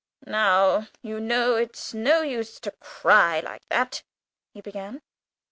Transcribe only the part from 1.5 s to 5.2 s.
it's no use to cry like that," he began.